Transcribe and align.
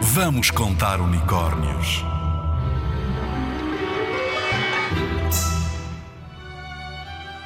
Vamos 0.00 0.50
contar 0.52 1.00
unicórnios. 1.00 2.04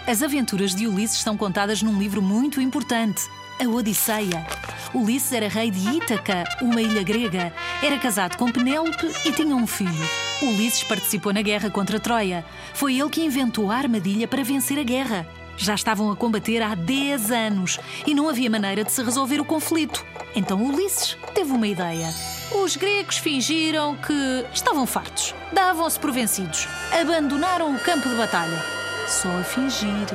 As 0.06 0.22
aventuras 0.22 0.74
de 0.74 0.86
Ulisses 0.86 1.20
são 1.20 1.34
contadas 1.34 1.82
num 1.82 1.98
livro 1.98 2.20
muito 2.20 2.60
importante, 2.60 3.22
a 3.58 3.66
Odisseia. 3.66 4.46
Ulisses 4.92 5.32
era 5.32 5.48
rei 5.48 5.70
de 5.70 5.96
Ítaca, 5.96 6.44
uma 6.60 6.82
ilha 6.82 7.02
grega. 7.02 7.54
Era 7.82 7.98
casado 7.98 8.36
com 8.36 8.52
Penélope 8.52 9.10
e 9.24 9.32
tinha 9.32 9.56
um 9.56 9.66
filho. 9.66 10.08
Ulisses 10.42 10.84
participou 10.84 11.32
na 11.32 11.40
guerra 11.40 11.70
contra 11.70 11.98
Troia. 11.98 12.44
Foi 12.74 13.00
ele 13.00 13.08
que 13.08 13.24
inventou 13.24 13.70
a 13.70 13.76
armadilha 13.76 14.28
para 14.28 14.44
vencer 14.44 14.78
a 14.78 14.82
guerra. 14.82 15.26
Já 15.56 15.74
estavam 15.74 16.10
a 16.10 16.16
combater 16.16 16.60
há 16.60 16.74
10 16.74 17.30
anos 17.30 17.80
e 18.06 18.14
não 18.14 18.28
havia 18.28 18.50
maneira 18.50 18.84
de 18.84 18.92
se 18.92 19.02
resolver 19.02 19.40
o 19.40 19.44
conflito. 19.44 20.04
Então 20.36 20.62
Ulisses 20.62 21.16
teve 21.34 21.50
uma 21.50 21.66
ideia. 21.66 22.12
Os 22.54 22.76
gregos 22.76 23.16
fingiram 23.16 23.96
que 23.96 24.44
estavam 24.52 24.86
fartos, 24.86 25.34
davam-se 25.52 25.98
por 25.98 26.12
vencidos, 26.12 26.68
abandonaram 26.92 27.74
o 27.74 27.78
campo 27.78 28.08
de 28.08 28.14
batalha. 28.14 28.62
Só 29.08 29.28
a 29.28 29.42
fingir. 29.42 30.06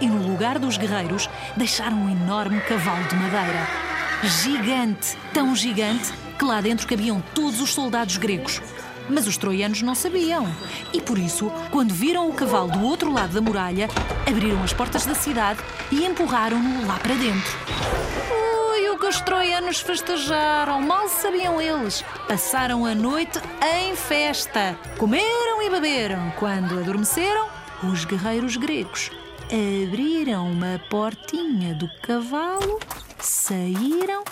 E 0.00 0.06
no 0.06 0.28
lugar 0.28 0.58
dos 0.58 0.76
guerreiros, 0.76 1.28
deixaram 1.56 1.96
um 1.96 2.10
enorme 2.10 2.60
cavalo 2.60 3.02
de 3.08 3.16
madeira. 3.16 3.66
Gigante, 4.22 5.16
tão 5.32 5.56
gigante 5.56 6.12
que 6.38 6.44
lá 6.44 6.60
dentro 6.60 6.86
cabiam 6.86 7.22
todos 7.34 7.60
os 7.60 7.72
soldados 7.72 8.16
gregos. 8.16 8.60
Mas 9.08 9.26
os 9.26 9.38
troianos 9.38 9.82
não 9.82 9.94
sabiam. 9.94 10.46
E 10.92 11.00
por 11.00 11.18
isso, 11.18 11.50
quando 11.70 11.94
viram 11.94 12.28
o 12.28 12.34
cavalo 12.34 12.70
do 12.70 12.84
outro 12.84 13.12
lado 13.12 13.32
da 13.32 13.40
muralha, 13.40 13.88
abriram 14.28 14.62
as 14.62 14.72
portas 14.72 15.06
da 15.06 15.14
cidade 15.14 15.60
e 15.90 16.04
empurraram-no 16.04 16.86
lá 16.86 16.98
para 16.98 17.14
dentro. 17.14 18.37
Ui, 19.58 19.64
o 19.64 19.64
que 19.64 19.70
os 19.70 19.80
troianos 19.80 19.80
festejaram, 19.80 20.80
mal 20.80 21.08
sabiam 21.08 21.60
eles. 21.60 22.04
Passaram 22.28 22.86
a 22.86 22.94
noite 22.94 23.40
em 23.60 23.96
festa. 23.96 24.78
Comeram 24.96 25.62
e 25.62 25.70
beberam. 25.70 26.32
Quando 26.38 26.78
adormeceram, 26.78 27.48
os 27.82 28.04
guerreiros 28.04 28.56
gregos 28.56 29.10
abriram 29.46 30.50
uma 30.50 30.80
portinha 30.88 31.74
do 31.74 31.88
cavalo, 32.02 32.78
saíram. 33.18 34.22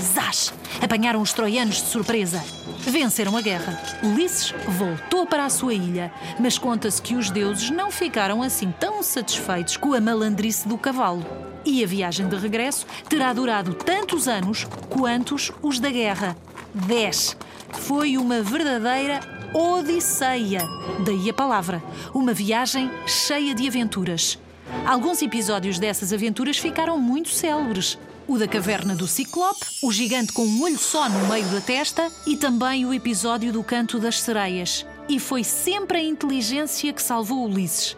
Zás! 0.00 0.52
Apanharam 0.82 1.22
os 1.22 1.32
troianos 1.32 1.76
de 1.76 1.88
surpresa. 1.88 2.44
Venceram 2.80 3.36
a 3.36 3.40
guerra. 3.40 3.80
Ulisses 4.02 4.54
voltou 4.68 5.26
para 5.26 5.44
a 5.44 5.50
sua 5.50 5.72
ilha, 5.72 6.12
mas 6.38 6.58
conta-se 6.58 7.00
que 7.00 7.14
os 7.14 7.30
deuses 7.30 7.70
não 7.70 7.90
ficaram 7.90 8.42
assim 8.42 8.72
tão 8.78 9.02
satisfeitos 9.02 9.76
com 9.76 9.94
a 9.94 10.00
malandrice 10.00 10.68
do 10.68 10.76
cavalo. 10.76 11.24
E 11.64 11.82
a 11.82 11.86
viagem 11.86 12.28
de 12.28 12.36
regresso 12.36 12.86
terá 13.08 13.32
durado 13.32 13.72
tantos 13.74 14.28
anos 14.28 14.66
quantos 14.90 15.50
os 15.62 15.78
da 15.78 15.90
guerra. 15.90 16.36
Dez. 16.74 17.36
Foi 17.70 18.18
uma 18.18 18.42
verdadeira 18.42 19.20
Odisseia. 19.54 20.60
Daí 21.04 21.30
a 21.30 21.32
palavra. 21.32 21.82
Uma 22.12 22.34
viagem 22.34 22.90
cheia 23.06 23.54
de 23.54 23.66
aventuras. 23.66 24.38
Alguns 24.84 25.22
episódios 25.22 25.78
dessas 25.78 26.12
aventuras 26.12 26.58
ficaram 26.58 26.98
muito 26.98 27.28
célebres. 27.28 27.96
O 28.26 28.38
da 28.38 28.48
caverna 28.48 28.94
do 28.94 29.06
Ciclope, 29.06 29.66
o 29.82 29.92
gigante 29.92 30.32
com 30.32 30.46
um 30.46 30.62
olho 30.62 30.78
só 30.78 31.10
no 31.10 31.28
meio 31.28 31.44
da 31.48 31.60
testa 31.60 32.10
e 32.26 32.38
também 32.38 32.86
o 32.86 32.94
episódio 32.94 33.52
do 33.52 33.62
canto 33.62 33.98
das 33.98 34.18
sereias. 34.18 34.86
E 35.06 35.20
foi 35.20 35.44
sempre 35.44 35.98
a 35.98 36.02
inteligência 36.02 36.90
que 36.90 37.02
salvou 37.02 37.46
Ulisses. 37.46 37.94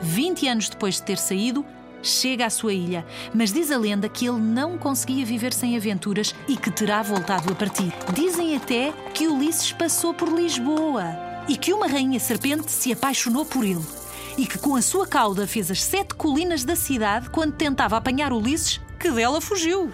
20 0.00 0.48
anos 0.48 0.68
depois 0.68 0.96
de 0.96 1.04
ter 1.04 1.16
saído, 1.16 1.64
chega 2.02 2.46
à 2.46 2.50
sua 2.50 2.72
ilha, 2.72 3.06
mas 3.32 3.52
diz 3.52 3.70
a 3.70 3.78
lenda 3.78 4.08
que 4.08 4.26
ele 4.26 4.40
não 4.40 4.76
conseguia 4.76 5.24
viver 5.24 5.52
sem 5.52 5.76
aventuras 5.76 6.34
e 6.48 6.56
que 6.56 6.72
terá 6.72 7.00
voltado 7.00 7.52
a 7.52 7.54
partir. 7.54 7.92
Dizem 8.12 8.56
até 8.56 8.92
que 9.14 9.28
Ulisses 9.28 9.70
passou 9.70 10.12
por 10.12 10.28
Lisboa 10.28 11.04
e 11.48 11.56
que 11.56 11.72
uma 11.72 11.86
rainha 11.86 12.18
serpente 12.18 12.72
se 12.72 12.92
apaixonou 12.92 13.44
por 13.44 13.64
ele 13.64 13.86
e 14.36 14.44
que 14.44 14.58
com 14.58 14.74
a 14.74 14.82
sua 14.82 15.06
cauda 15.06 15.46
fez 15.46 15.70
as 15.70 15.82
sete 15.82 16.14
colinas 16.14 16.64
da 16.64 16.76
cidade 16.76 17.30
quando 17.30 17.54
tentava 17.54 17.96
apanhar 17.96 18.32
Ulisses, 18.32 18.80
que 18.98 19.10
dela 19.10 19.40
fugiu. 19.40 19.92